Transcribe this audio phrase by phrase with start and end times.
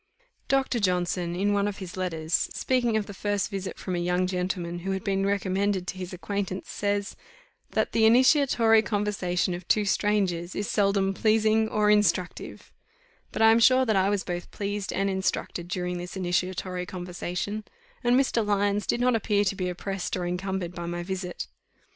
[0.47, 0.79] Dr.
[0.79, 4.79] Johnson, in one of his letters, speaking of a first visit from a young gentleman
[4.79, 7.15] who had been recommended to his acquaintance, says,
[7.73, 12.73] that "the initiatory conversation of two strangers is seldom pleasing or instructive;"
[13.31, 17.63] but I am sure that I was both pleased and instructed during this initiatory conversation,
[18.03, 18.43] and Mr.
[18.43, 21.45] Lyons did not appear to be oppressed or encumbered by my visit.